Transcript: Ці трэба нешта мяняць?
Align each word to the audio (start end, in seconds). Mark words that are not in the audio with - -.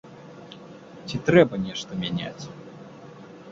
Ці 1.11 1.15
трэба 1.27 1.61
нешта 1.67 2.01
мяняць? 2.03 2.45